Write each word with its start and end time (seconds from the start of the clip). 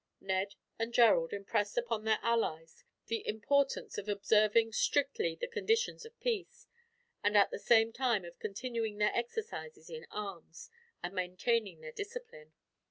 Ned 0.19 0.55
and 0.79 0.91
Gerald 0.95 1.31
impressed 1.31 1.77
upon 1.77 2.05
their 2.05 2.17
allies 2.23 2.83
the 3.05 3.21
importance 3.27 3.99
of 3.99 4.09
observing, 4.09 4.71
strictly, 4.73 5.35
the 5.35 5.47
conditions 5.47 6.05
of 6.07 6.19
peace; 6.19 6.65
and 7.23 7.37
at 7.37 7.51
the 7.51 7.59
same 7.59 7.93
time 7.93 8.25
of 8.25 8.39
continuing 8.39 8.97
their 8.97 9.13
exercises 9.15 9.91
in 9.91 10.07
arms, 10.09 10.71
and 11.03 11.13
maintaining 11.13 11.81
their 11.81 11.91
discipline. 11.91 12.51